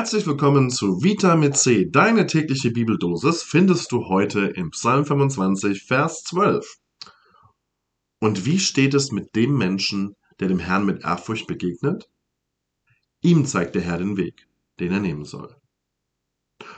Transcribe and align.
Herzlich 0.00 0.26
willkommen 0.26 0.70
zu 0.70 1.02
Vita 1.02 1.36
mit 1.36 1.58
C. 1.58 1.84
Deine 1.84 2.26
tägliche 2.26 2.70
Bibeldosis 2.70 3.42
findest 3.42 3.92
du 3.92 4.08
heute 4.08 4.46
im 4.46 4.70
Psalm 4.70 5.04
25, 5.04 5.82
Vers 5.82 6.24
12. 6.24 6.78
Und 8.18 8.46
wie 8.46 8.58
steht 8.58 8.94
es 8.94 9.12
mit 9.12 9.36
dem 9.36 9.58
Menschen, 9.58 10.16
der 10.38 10.48
dem 10.48 10.58
Herrn 10.58 10.86
mit 10.86 11.04
Ehrfurcht 11.04 11.46
begegnet? 11.46 12.08
Ihm 13.20 13.44
zeigt 13.44 13.74
der 13.74 13.82
Herr 13.82 13.98
den 13.98 14.16
Weg, 14.16 14.48
den 14.78 14.90
er 14.90 15.00
nehmen 15.00 15.26
soll. 15.26 15.54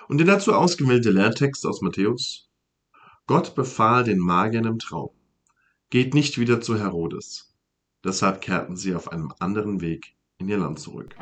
Und 0.09 0.19
der 0.19 0.27
dazu 0.27 0.53
ausgewählte 0.53 1.13
Lehrtext 1.13 1.65
aus 1.65 1.81
Matthäus. 1.81 2.51
Gott 3.29 3.55
befahl 3.55 4.03
den 4.03 4.19
Magiern 4.19 4.65
im 4.65 4.81
Traum. 4.81 5.11
Geht 5.91 6.13
nicht 6.13 6.39
wieder 6.39 6.61
zu 6.61 6.77
Herodes. 6.77 7.55
Deshalb 8.03 8.41
kehrten 8.41 8.75
sie 8.75 8.97
auf 8.97 9.13
einem 9.13 9.33
anderen 9.39 9.81
Weg 9.81 10.17
in 10.39 10.49
ihr 10.49 10.59
Land 10.59 10.81
zurück. 10.81 11.15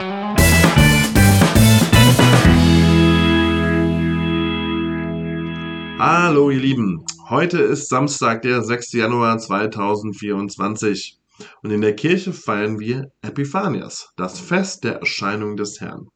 Hallo 6.02 6.48
ihr 6.48 6.60
Lieben, 6.60 7.04
heute 7.28 7.58
ist 7.58 7.90
Samstag, 7.90 8.40
der 8.40 8.64
6. 8.64 8.92
Januar 8.92 9.36
2024 9.36 11.20
und 11.62 11.70
in 11.72 11.82
der 11.82 11.94
Kirche 11.94 12.32
feiern 12.32 12.80
wir 12.80 13.12
Epiphanias, 13.20 14.08
das 14.16 14.40
Fest 14.40 14.82
der 14.84 15.00
Erscheinung 15.00 15.58
des 15.58 15.78
Herrn. 15.82 16.08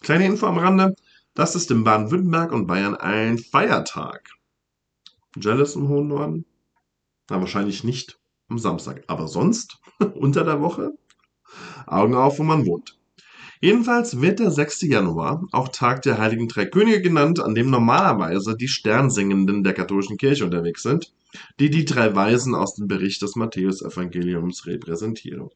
Kleine 0.00 0.24
Info 0.24 0.46
am 0.46 0.56
Rande, 0.56 0.96
das 1.34 1.54
ist 1.54 1.70
in 1.70 1.84
Baden-Württemberg 1.84 2.52
und 2.52 2.66
Bayern 2.66 2.94
ein 2.94 3.36
Feiertag. 3.36 4.30
Jealous 5.38 5.76
im 5.76 5.88
hohen 5.88 6.08
Norden? 6.08 6.46
Na, 7.28 7.38
wahrscheinlich 7.38 7.84
nicht 7.84 8.18
am 8.48 8.58
Samstag, 8.58 9.04
aber 9.08 9.28
sonst 9.28 9.78
unter 10.14 10.42
der 10.42 10.62
Woche? 10.62 10.92
Augen 11.86 12.14
auf, 12.14 12.38
wo 12.38 12.44
man 12.44 12.64
wohnt. 12.64 12.96
Jedenfalls 13.60 14.20
wird 14.20 14.38
der 14.38 14.50
6. 14.50 14.82
Januar 14.82 15.46
auch 15.52 15.68
Tag 15.68 16.02
der 16.02 16.18
Heiligen 16.18 16.48
Drei 16.48 16.66
Könige 16.66 17.00
genannt, 17.00 17.40
an 17.40 17.54
dem 17.54 17.70
normalerweise 17.70 18.56
die 18.56 18.68
Sternsingenden 18.68 19.64
der 19.64 19.72
katholischen 19.72 20.18
Kirche 20.18 20.44
unterwegs 20.44 20.82
sind, 20.82 21.12
die 21.58 21.70
die 21.70 21.84
drei 21.84 22.14
Weisen 22.14 22.54
aus 22.54 22.74
dem 22.74 22.86
Bericht 22.86 23.22
des 23.22 23.34
Matthäus-Evangeliums 23.34 24.66
repräsentieren. 24.66 25.48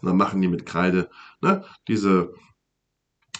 Und 0.00 0.08
dann 0.08 0.16
machen 0.16 0.40
die 0.40 0.48
mit 0.48 0.66
Kreide 0.66 1.08
ne, 1.40 1.64
diese, 1.86 2.34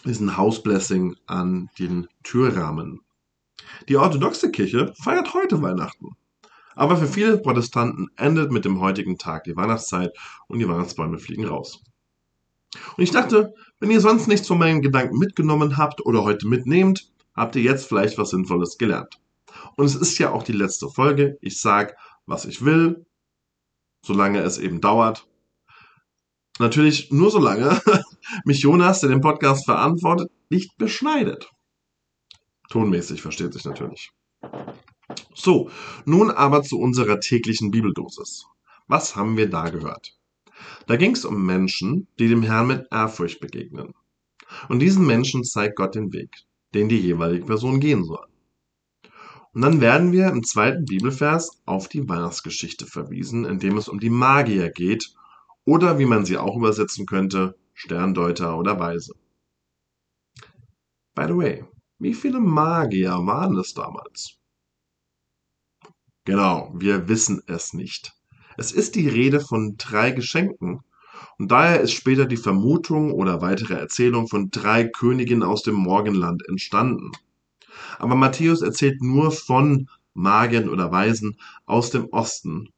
diesen 0.05 0.37
Hausblessing 0.37 1.17
an 1.27 1.71
den 1.79 2.07
Türrahmen. 2.23 3.01
Die 3.89 3.97
orthodoxe 3.97 4.51
Kirche 4.51 4.95
feiert 5.03 5.35
heute 5.35 5.61
Weihnachten. 5.61 6.17
Aber 6.77 6.97
für 6.97 7.07
viele 7.07 7.39
Protestanten 7.39 8.09
endet 8.17 8.51
mit 8.51 8.65
dem 8.65 8.81
heutigen 8.81 9.19
Tag 9.19 9.45
die 9.45 9.57
Weihnachtszeit 9.57 10.13
und 10.49 10.59
die 10.59 10.69
Weihnachtsbäume 10.69 11.19
fliegen 11.19 11.47
raus. 11.47 11.83
Und 12.97 13.03
ich 13.05 13.11
dachte, 13.11 13.55
wenn 13.81 13.91
ihr 13.91 14.01
sonst 14.01 14.29
nichts 14.29 14.49
von 14.49 14.59
meinen 14.59 14.83
Gedanken 14.83 15.19
mitgenommen 15.19 15.77
habt 15.77 16.05
oder 16.05 16.25
heute 16.25 16.47
mitnehmt, 16.47 17.11
habt 17.35 17.57
ihr 17.57 17.63
jetzt 17.63 17.87
vielleicht 17.89 18.19
was 18.19 18.31
Sinnvolles 18.31 18.79
gelernt. 18.79 19.21
Und 19.77 19.87
es 19.87 19.95
ist 19.95 20.19
ja 20.19 20.33
auch 20.33 20.43
die 20.43 20.53
letzte 20.53 20.89
Folge. 20.89 21.39
Ich 21.41 21.61
sag, 21.61 21.97
was 22.27 22.45
ich 22.45 22.65
will, 22.65 23.05
solange 24.05 24.41
es 24.41 24.59
eben 24.59 24.81
dauert. 24.81 25.27
Natürlich 26.59 27.11
nur 27.11 27.31
solange 27.31 27.81
mich 28.45 28.61
Jonas, 28.61 29.01
der 29.01 29.11
den 29.11 29.21
Podcast 29.21 29.65
verantwortet, 29.65 30.31
nicht 30.51 30.77
beschneidet. 30.79 31.51
Tonmäßig 32.71 33.23
versteht 33.23 33.53
sich 33.53 33.65
natürlich. 33.65 34.13
So, 35.35 35.71
nun 36.05 36.31
aber 36.31 36.63
zu 36.63 36.79
unserer 36.79 37.21
täglichen 37.21 37.71
Bibeldosis. 37.71 38.47
Was 38.87 39.17
haben 39.17 39.37
wir 39.37 39.49
da 39.49 39.71
gehört? 39.71 40.17
Da 40.87 40.97
ging 40.97 41.13
es 41.13 41.25
um 41.25 41.45
Menschen, 41.45 42.07
die 42.19 42.29
dem 42.29 42.43
Herrn 42.43 42.67
mit 42.67 42.87
Ehrfurcht 42.91 43.41
begegnen. 43.41 43.95
Und 44.69 44.81
diesen 44.81 45.07
Menschen 45.07 45.45
zeigt 45.45 45.77
Gott 45.77 45.95
den 45.95 46.13
Weg, 46.13 46.31
den 46.75 46.89
die 46.89 47.01
jeweilige 47.01 47.47
Person 47.47 47.81
gehen 47.81 48.05
soll. 48.05 48.27
Und 49.53 49.63
dann 49.63 49.81
werden 49.81 50.13
wir 50.13 50.29
im 50.29 50.43
zweiten 50.43 50.85
Bibelvers 50.85 51.63
auf 51.65 51.89
die 51.89 52.09
Weihnachtsgeschichte 52.09 52.87
verwiesen, 52.87 53.45
in 53.45 53.61
dem 53.61 53.77
es 53.77 53.89
um 53.89 54.01
die 54.01 54.11
Magier 54.11 54.71
geht 54.71 55.15
oder 55.65 55.99
wie 55.99 56.07
man 56.07 56.25
sie 56.25 56.37
auch 56.37 56.57
übersetzen 56.57 57.07
könnte, 57.07 57.57
Sterndeuter 57.73 58.59
oder 58.59 58.79
Weise. 58.79 59.15
By 61.15 61.27
the 61.29 61.37
way, 61.37 61.65
wie 61.99 62.15
viele 62.15 62.41
Magier 62.41 63.13
waren 63.25 63.57
es 63.57 63.75
damals? 63.75 64.39
Genau, 66.25 66.73
wir 66.75 67.09
wissen 67.09 67.43
es 67.47 67.73
nicht. 67.73 68.13
Es 68.57 68.73
ist 68.73 68.95
die 68.95 69.09
Rede 69.09 69.41
von 69.41 69.77
drei 69.77 70.11
Geschenken, 70.11 70.81
und 71.39 71.51
daher 71.51 71.81
ist 71.81 71.93
später 71.93 72.27
die 72.27 72.37
Vermutung 72.37 73.13
oder 73.13 73.41
weitere 73.41 73.75
Erzählung 73.75 74.29
von 74.29 74.51
drei 74.51 74.85
Königinnen 74.85 75.43
aus 75.43 75.63
dem 75.63 75.75
Morgenland 75.75 76.47
entstanden. 76.49 77.11
Aber 77.99 78.15
Matthäus 78.15 78.63
erzählt 78.63 79.03
nur 79.03 79.33
von 79.33 79.89
Magiern 80.15 80.69
oder 80.69 80.93
Weisen 80.93 81.37
aus 81.67 81.91
dem 81.91 82.07
Osten 82.11 82.69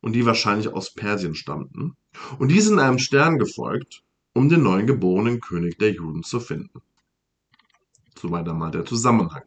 und 0.00 0.12
die 0.12 0.26
wahrscheinlich 0.26 0.68
aus 0.68 0.94
Persien 0.94 1.34
stammten. 1.34 1.96
Und 2.38 2.48
die 2.48 2.60
sind 2.60 2.78
einem 2.78 2.98
Stern 2.98 3.38
gefolgt, 3.38 4.04
um 4.32 4.48
den 4.48 4.62
neuen 4.62 4.86
geborenen 4.86 5.40
König 5.40 5.78
der 5.78 5.92
Juden 5.92 6.22
zu 6.22 6.38
finden. 6.38 6.82
Soweit 8.16 8.48
einmal 8.48 8.70
der 8.70 8.84
Zusammenhang. 8.84 9.42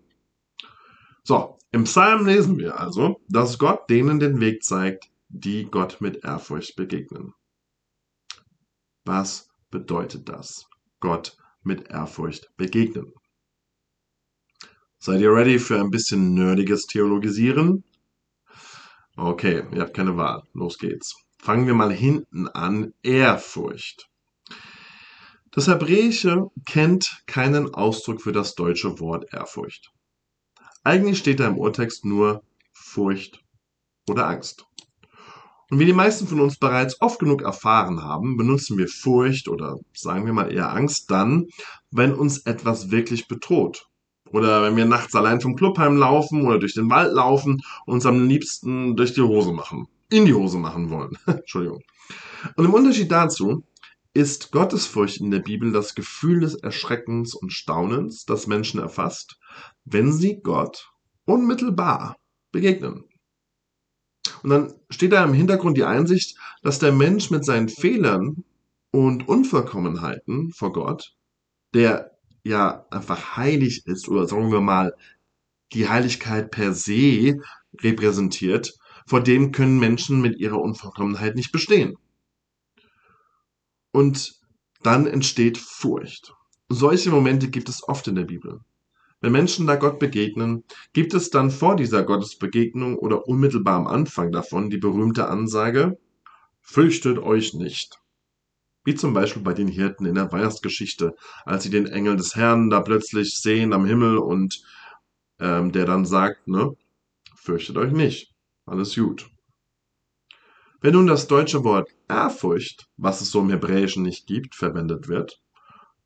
So, 1.24 1.58
im 1.72 1.86
Psalm 1.86 2.26
lesen 2.26 2.58
wir 2.58 2.80
also, 2.80 3.22
dass 3.30 3.60
Gott 3.60 3.90
denen 3.90 4.20
den 4.20 4.40
Weg 4.40 4.64
zeigt, 4.64 5.10
die 5.30 5.66
Gott 5.66 6.02
mit 6.02 6.24
Ehrfurcht 6.24 6.76
begegnen. 6.76 7.34
Was 9.06 9.50
bedeutet 9.70 10.30
das? 10.30 10.66
Gott 11.00 11.38
mit 11.64 11.90
Ehrfurcht 11.90 12.52
begegnen. 12.58 13.14
Seid 15.00 15.22
ihr 15.22 15.32
ready 15.32 15.60
für 15.60 15.80
ein 15.80 15.92
bisschen 15.92 16.34
nerdiges 16.34 16.88
Theologisieren? 16.88 17.84
Okay, 19.16 19.64
ihr 19.74 19.82
habt 19.82 19.94
keine 19.94 20.18
Wahl. 20.18 20.44
Los 20.54 20.78
geht's. 20.78 21.16
Fangen 21.40 21.68
wir 21.68 21.74
mal 21.74 21.94
hinten 21.94 22.48
an. 22.48 22.94
Ehrfurcht. 23.04 24.10
Das 25.52 25.68
Hebräische 25.68 26.52
kennt 26.66 27.24
keinen 27.26 27.74
Ausdruck 27.74 28.22
für 28.22 28.32
das 28.32 28.54
deutsche 28.54 29.00
Wort 29.00 29.34
Ehrfurcht. 29.34 29.92
Eigentlich 30.84 31.18
steht 31.18 31.40
da 31.40 31.48
im 31.48 31.58
Urtext 31.58 32.06
nur 32.06 32.44
Furcht 32.74 33.44
oder 34.08 34.28
Angst. 34.28 34.67
Und 35.70 35.80
wie 35.80 35.86
die 35.86 35.94
meisten 35.94 36.28
von 36.28 36.40
uns 36.40 36.58
bereits 36.58 37.02
oft 37.02 37.20
genug 37.20 37.42
erfahren 37.42 38.04
haben, 38.04 38.38
benutzen 38.38 38.78
wir 38.78 38.88
Furcht 38.88 39.50
oder 39.50 39.78
sagen 39.94 40.26
wir 40.26 40.34
mal 40.34 40.52
eher 40.52 40.72
Angst 40.72 41.12
dann, 41.12 41.48
wenn 41.92 42.14
uns 42.14 42.40
etwas 42.40 42.90
wirklich 42.90 43.28
bedroht. 43.28 43.88
Oder 44.32 44.64
wenn 44.64 44.78
wir 44.78 44.86
nachts 44.86 45.16
allein 45.16 45.42
vom 45.42 45.56
Club 45.56 45.78
heimlaufen 45.78 46.46
oder 46.46 46.60
durch 46.60 46.74
den 46.74 46.90
Wald 46.90 47.14
laufen 47.14 47.62
und 47.86 47.94
uns 47.96 48.06
am 48.06 48.28
liebsten 48.28 48.96
durch 48.96 49.14
die 49.14 49.22
Hose 49.22 49.52
machen. 49.52 49.88
In 50.10 50.26
die 50.26 50.34
Hose 50.34 50.58
machen 50.58 50.90
wollen. 50.90 51.18
Entschuldigung. 51.26 51.82
Und 52.56 52.66
im 52.66 52.74
Unterschied 52.74 53.12
dazu 53.12 53.64
ist 54.14 54.52
Gottesfurcht 54.52 55.20
in 55.20 55.32
der 55.32 55.40
Bibel 55.40 55.72
das 55.72 55.96
Gefühl 55.96 56.40
des 56.40 56.56
Erschreckens 56.56 57.36
und 57.36 57.54
Staunens, 57.54 58.26
das 58.26 58.48
Menschen 58.48 58.80
erfasst, 58.80 59.38
wenn 59.86 60.12
sie 60.12 60.40
Gott 60.42 60.90
unmittelbar 61.26 62.18
begegnen. 62.52 63.04
Und 64.44 64.50
dann 64.50 64.74
steht 64.90 65.12
da 65.12 65.24
im 65.24 65.34
Hintergrund 65.34 65.78
die 65.78 65.84
Einsicht, 65.84 66.38
dass 66.62 66.80
der 66.80 66.92
Mensch 66.92 67.30
mit 67.32 67.46
seinen 67.46 67.70
Fehlern 67.70 68.44
und 68.92 69.28
Unvollkommenheiten 69.28 70.52
vor 70.52 70.72
Gott, 70.74 71.16
der 71.74 72.18
ja 72.44 72.86
einfach 72.90 73.38
heilig 73.38 73.86
ist 73.86 74.08
oder 74.08 74.28
sagen 74.28 74.52
wir 74.52 74.62
mal 74.62 74.94
die 75.74 75.90
Heiligkeit 75.90 76.52
per 76.52 76.74
se 76.74 77.40
repräsentiert, 77.82 78.78
vor 79.06 79.22
dem 79.22 79.52
können 79.52 79.80
Menschen 79.80 80.22
mit 80.22 80.40
ihrer 80.40 80.60
Unvollkommenheit 80.60 81.36
nicht 81.36 81.52
bestehen. 81.52 81.98
Und 83.92 84.36
dann 84.84 85.08
entsteht 85.08 85.58
Furcht. 85.58 86.34
Solche 86.70 87.10
Momente 87.10 87.50
gibt 87.50 87.70
es 87.70 87.88
oft 87.88 88.08
in 88.08 88.16
der 88.16 88.26
Bibel. 88.26 88.60
Wenn 89.20 89.32
Menschen 89.32 89.66
da 89.66 89.76
Gott 89.76 90.00
begegnen, 90.00 90.64
gibt 90.94 91.14
es 91.14 91.30
dann 91.32 91.50
vor 91.50 91.76
dieser 91.76 92.04
Gottesbegegnung 92.04 92.98
oder 92.98 93.28
unmittelbar 93.28 93.76
am 93.76 93.88
Anfang 93.88 94.32
davon 94.32 94.70
die 94.70 94.78
berühmte 94.78 95.28
Ansage, 95.28 95.98
fürchtet 96.62 97.18
euch 97.18 97.54
nicht. 97.54 98.00
Wie 98.84 98.96
zum 98.96 99.14
Beispiel 99.14 99.42
bei 99.42 99.54
den 99.54 99.68
Hirten 99.68 100.06
in 100.06 100.16
der 100.16 100.32
Weihnachtsgeschichte, 100.32 101.16
als 101.46 101.64
sie 101.64 101.70
den 101.70 101.88
Engel 101.88 102.16
des 102.16 102.36
Herrn 102.36 102.70
da 102.70 102.82
plötzlich 102.82 103.40
sehen 103.40 103.74
am 103.74 103.86
Himmel 103.86 104.18
und 104.18 104.64
ähm, 105.40 105.72
der 105.72 105.86
dann 105.86 106.06
sagt, 106.06 106.48
ne, 106.48 106.76
fürchtet 107.36 107.78
euch 107.78 107.92
nicht, 107.92 108.34
alles 108.66 108.96
gut. 108.96 109.30
Wenn 110.80 110.94
nun 110.94 111.08
das 111.08 111.28
deutsche 111.28 111.64
Wort 111.64 111.90
Ehrfurcht, 112.08 112.88
was 112.98 113.22
es 113.22 113.32
so 113.32 113.42
im 113.42 113.50
Hebräischen 113.50 114.04
nicht 114.04 114.28
gibt, 114.28 114.54
verwendet 114.54 115.08
wird, 115.08 115.42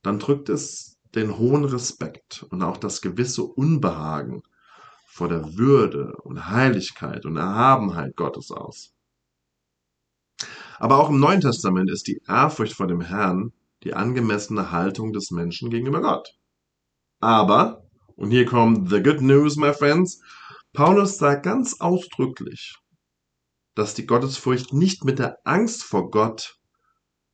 dann 0.02 0.18
drückt 0.18 0.48
es 0.48 0.90
den 1.16 1.38
hohen 1.38 1.66
Respekt 1.66 2.44
und 2.50 2.62
auch 2.63 2.78
das 2.78 3.02
gewisse 3.02 3.44
Unbehagen 3.44 4.44
vor 5.06 5.28
der 5.28 5.58
Würde 5.58 6.13
und 6.24 6.50
Heiligkeit 6.50 7.25
und 7.25 7.36
Erhabenheit 7.36 8.16
Gottes 8.16 8.52
aus. 8.52 8.94
Aber 10.80 11.00
auch 11.00 11.10
im 11.10 11.19
Neuen 11.19 11.42
Testament 11.42 11.92
ist 11.92 12.08
die 12.08 12.22
Ehrfurcht 12.28 12.74
vor 12.74 12.88
dem 12.88 13.02
Herrn 13.02 13.52
die 13.84 13.94
angemessene 13.94 14.72
Haltung 14.72 15.12
des 15.13 15.31
Menschen 15.31 15.69
gegenüber 15.69 16.02
Gott. 16.02 16.34
Aber, 17.19 17.84
und 18.16 18.31
hier 18.31 18.46
kommt 18.46 18.90
the 18.90 19.02
good 19.02 19.22
news, 19.22 19.58
my 19.58 19.74
friends, 19.74 20.22
Paulus 20.74 21.18
sagt 21.18 21.44
ganz 21.44 21.80
ausdrücklich, 21.81 22.78
dass 23.75 23.94
die 23.94 24.06
Gottesfurcht 24.06 24.74
nicht 24.74 25.04
mit 25.04 25.19
der 25.19 25.38
Angst 25.44 25.84
vor 25.84 26.10
Gott, 26.10 26.58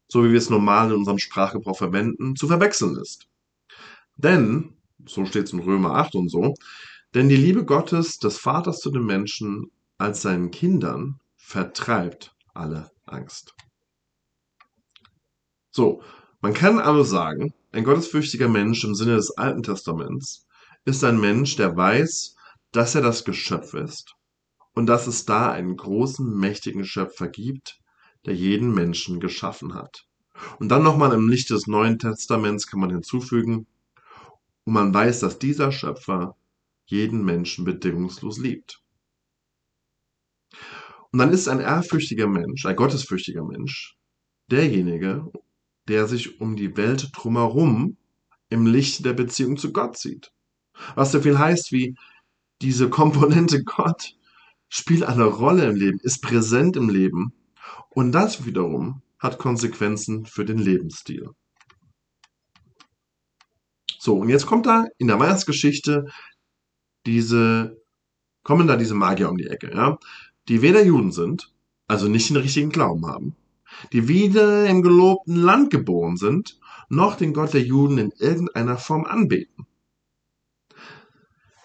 so 0.08 0.24
wie 0.24 0.32
wir 0.32 0.38
es 0.38 0.50
normal 0.50 0.90
in 0.90 0.96
unserem 0.96 1.20
Sprachgebrauch 1.20 1.78
verwenden, 1.78 2.36
zu 2.36 2.48
verwechseln 2.48 2.98
ist. 2.98 3.28
Denn, 4.18 4.74
so 5.06 5.26
steht 5.26 5.46
es 5.46 5.54
in 5.54 5.60
Römer 5.60 5.96
8 5.96 6.16
und 6.16 6.30
so, 6.30 6.56
denn 7.14 7.30
die 7.30 7.36
Liebe 7.36 7.66
Gottes 7.66 8.18
des 8.18 8.38
Vaters 8.38 8.80
zu 8.80 8.92
den 8.92 9.06
Menschen 9.06 9.72
als 9.98 10.22
seinen 10.22 10.52
Kindern 10.52 11.20
vertreibt 11.36 12.36
alle 12.54 12.92
Angst. 13.06 13.54
So, 15.72 16.02
man 16.42 16.54
kann 16.54 16.80
also 16.80 17.04
sagen, 17.04 17.54
ein 17.72 17.84
gottesfürchtiger 17.84 18.50
Mensch 18.50 18.84
im 18.84 18.96
Sinne 18.96 19.16
des 19.16 19.38
Alten 19.38 19.64
Testaments 19.64 20.48
ist 20.86 21.04
ein 21.04 21.20
Mensch, 21.20 21.56
der 21.56 21.76
weiß, 21.76 22.36
dass 22.72 22.96
er 22.96 23.02
das 23.02 23.24
Geschöpf 23.24 23.74
ist 23.74 24.16
und 24.74 24.88
dass 24.88 25.08
es 25.08 25.26
da 25.26 25.52
einen 25.52 25.78
großen, 25.78 26.38
mächtigen 26.38 26.86
Schöpfer 26.86 27.28
gibt, 27.28 27.80
der 28.26 28.36
jeden 28.36 28.74
Menschen 28.74 29.20
geschaffen 29.20 29.74
hat. 29.74 30.06
Und 30.60 30.70
dann 30.70 30.84
nochmal 30.84 31.14
im 31.14 31.30
Licht 31.30 31.50
des 31.50 31.68
Neuen 31.68 32.00
Testaments 32.00 32.68
kann 32.68 32.80
man 32.80 32.90
hinzufügen, 32.90 33.68
und 34.68 34.74
man 34.74 34.94
weiß, 34.94 35.22
dass 35.22 35.40
dieser 35.40 35.72
Schöpfer 35.72 36.36
jeden 36.88 37.24
Menschen 37.24 37.64
bedingungslos 37.64 38.38
liebt. 38.38 38.84
Und 41.10 41.20
dann 41.20 41.32
ist 41.32 41.48
ein 41.48 41.62
ehrfürchtiger 41.62 42.28
Mensch, 42.28 42.66
ein 42.66 42.76
gottesfürchtiger 42.76 43.46
Mensch, 43.46 43.98
derjenige, 44.52 45.32
der 45.88 46.06
sich 46.08 46.42
um 46.42 46.58
die 46.58 46.76
Welt 46.76 47.12
drumherum 47.14 47.96
im 48.50 48.66
Licht 48.66 49.06
der 49.06 49.14
Beziehung 49.14 49.56
zu 49.56 49.72
Gott 49.72 49.98
sieht. 49.98 50.34
Was 50.96 51.14
so 51.14 51.22
viel 51.22 51.40
heißt 51.40 51.72
wie 51.72 51.96
diese 52.62 52.90
Komponente 52.90 53.64
Gott 53.64 54.18
spielt 54.68 55.04
eine 55.04 55.24
Rolle 55.24 55.70
im 55.70 55.78
Leben, 55.78 56.00
ist 56.02 56.22
präsent 56.22 56.76
im 56.76 56.90
Leben 56.90 57.32
und 57.90 58.12
das 58.12 58.46
wiederum 58.46 59.02
hat 59.18 59.38
Konsequenzen 59.38 60.26
für 60.26 60.44
den 60.44 60.58
Lebensstil. 60.58 61.30
So, 64.08 64.16
und 64.16 64.30
jetzt 64.30 64.46
kommt 64.46 64.66
da 64.66 64.86
in 65.00 65.08
der 65.08 65.20
Weihnachtsgeschichte 65.20 66.06
diese, 67.06 67.78
kommen 68.42 68.66
da 68.66 68.78
diese 68.78 68.96
Magier 68.96 69.30
um 69.30 69.36
die 69.36 69.48
Ecke, 69.48 69.70
ja, 69.70 69.98
die 70.48 70.62
weder 70.62 70.82
Juden 70.82 71.12
sind, 71.12 71.54
also 71.88 72.08
nicht 72.08 72.30
den 72.30 72.38
richtigen 72.38 72.70
Glauben 72.70 73.06
haben, 73.06 73.36
die 73.92 74.08
weder 74.08 74.66
im 74.66 74.82
gelobten 74.82 75.36
Land 75.36 75.72
geboren 75.72 76.16
sind, 76.16 76.58
noch 76.88 77.18
den 77.18 77.34
Gott 77.34 77.54
der 77.54 77.64
Juden 77.64 77.98
in 77.98 78.12
irgendeiner 78.12 78.78
Form 78.78 79.04
anbeten. 79.04 79.68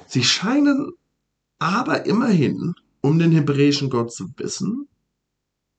Sie 0.09 0.25
scheinen 0.25 0.95
aber 1.61 2.07
immerhin, 2.07 2.75
um 3.03 3.21
den 3.21 3.31
hebräischen 3.31 3.89
Gott 3.89 4.13
zu 4.13 4.27
wissen, 4.37 4.89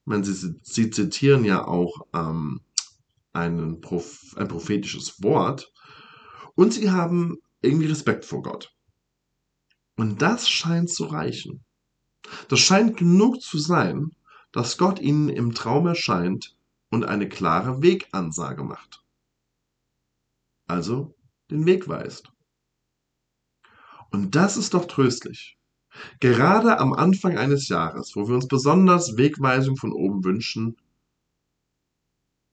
meine, 0.06 0.24
sie, 0.24 0.54
sie 0.62 0.88
zitieren 0.88 1.44
ja 1.44 1.66
auch 1.66 2.06
ähm, 2.14 2.62
einen 3.34 3.82
Proph 3.82 4.34
ein 4.38 4.48
prophetisches 4.48 5.22
Wort, 5.22 5.70
und 6.54 6.72
sie 6.72 6.90
haben 6.90 7.38
irgendwie 7.60 7.86
Respekt 7.86 8.24
vor 8.24 8.42
Gott. 8.42 8.74
Und 9.96 10.22
das 10.22 10.48
scheint 10.48 10.90
zu 10.90 11.04
reichen. 11.04 11.64
Das 12.48 12.60
scheint 12.60 12.96
genug 12.96 13.40
zu 13.40 13.58
sein, 13.58 14.10
dass 14.52 14.78
Gott 14.78 14.98
ihnen 14.98 15.28
im 15.28 15.54
Traum 15.54 15.86
erscheint 15.86 16.56
und 16.90 17.04
eine 17.04 17.28
klare 17.28 17.82
Wegansage 17.82 18.64
macht. 18.64 19.04
Also 20.66 21.14
den 21.50 21.66
Weg 21.66 21.88
weist. 21.88 22.32
Und 24.10 24.34
das 24.34 24.56
ist 24.56 24.74
doch 24.74 24.86
tröstlich. 24.86 25.58
Gerade 26.20 26.78
am 26.78 26.92
Anfang 26.92 27.36
eines 27.36 27.68
Jahres, 27.68 28.16
wo 28.16 28.28
wir 28.28 28.34
uns 28.34 28.48
besonders 28.48 29.16
Wegweisung 29.16 29.76
von 29.76 29.92
oben 29.92 30.24
wünschen, 30.24 30.76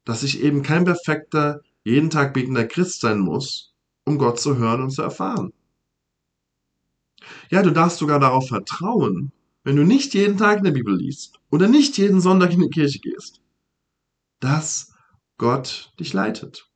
dass 0.03 0.23
ich 0.23 0.41
eben 0.41 0.63
kein 0.63 0.85
perfekter, 0.85 1.61
jeden 1.83 2.09
Tag 2.09 2.33
betender 2.33 2.65
Christ 2.65 3.01
sein 3.01 3.19
muss, 3.19 3.70
um 4.11 4.17
Gott 4.17 4.39
zu 4.39 4.57
hören 4.57 4.81
und 4.81 4.91
zu 4.91 5.01
erfahren. 5.01 5.53
Ja, 7.49 7.61
du 7.61 7.71
darfst 7.71 7.99
sogar 7.99 8.19
darauf 8.19 8.47
vertrauen, 8.47 9.31
wenn 9.63 9.75
du 9.75 9.83
nicht 9.83 10.13
jeden 10.13 10.37
Tag 10.37 10.59
in 10.59 10.63
der 10.65 10.71
Bibel 10.71 10.95
liest 10.95 11.39
oder 11.49 11.67
nicht 11.67 11.97
jeden 11.97 12.19
Sonntag 12.19 12.51
in 12.51 12.61
die 12.61 12.69
Kirche 12.69 12.99
gehst, 12.99 13.41
dass 14.39 14.93
Gott 15.37 15.93
dich 15.99 16.13
leitet. 16.13 16.67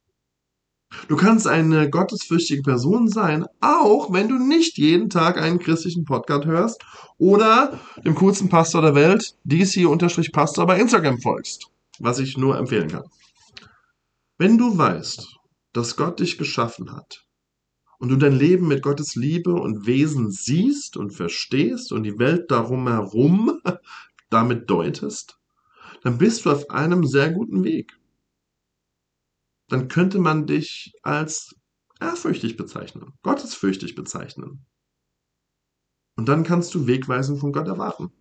Du 1.07 1.17
kannst 1.17 1.47
eine 1.47 1.89
gottesfürchtige 1.89 2.61
Person 2.61 3.09
sein, 3.09 3.45
auch 3.59 4.13
wenn 4.13 4.29
du 4.29 4.37
nicht 4.37 4.77
jeden 4.77 5.09
Tag 5.09 5.37
einen 5.37 5.59
christlichen 5.59 6.05
Podcast 6.05 6.45
hörst 6.45 6.81
oder 7.17 7.79
dem 8.05 8.15
coolsten 8.15 8.49
Pastor 8.49 8.81
der 8.81 8.95
Welt, 8.95 9.35
DC-Pastor 9.43 10.65
bei 10.65 10.79
Instagram 10.79 11.19
folgst, 11.19 11.69
was 11.99 12.19
ich 12.19 12.37
nur 12.37 12.57
empfehlen 12.57 12.87
kann. 12.87 13.03
Wenn 14.37 14.57
du 14.57 14.77
weißt, 14.77 15.35
dass 15.73 15.97
Gott 15.97 16.19
dich 16.19 16.37
geschaffen 16.37 16.91
hat 16.93 17.25
und 18.00 18.09
du 18.09 18.15
dein 18.15 18.38
Leben 18.38 18.68
mit 18.68 18.81
Gottes 18.81 19.15
Liebe 19.15 19.53
und 19.53 19.86
Wesen 19.86 20.31
siehst 20.31 20.97
und 20.97 21.12
verstehst 21.12 21.92
und 21.92 22.03
die 22.03 22.19
Welt 22.19 22.51
darum 22.51 22.88
herum 22.88 23.62
damit 24.30 24.69
deutest, 24.69 25.39
dann 26.03 26.18
bist 26.18 26.45
du 26.45 26.51
auf 26.51 26.69
einem 26.69 27.06
sehr 27.06 27.31
guten 27.31 27.63
Weg. 27.63 27.97
Dann 29.68 29.88
könnte 29.88 30.19
man 30.19 30.45
dich 30.45 30.94
als 31.01 31.56
ehrfürchtig 32.00 32.57
bezeichnen, 32.57 33.13
gottesfürchtig 33.24 33.95
bezeichnen. 33.95 34.65
Und 36.15 36.27
dann 36.30 36.44
kannst 36.44 36.74
du 36.75 36.88
Wegweisen 36.88 37.38
von 37.38 37.51
Gott 37.51 37.68
erwarten. 37.68 38.12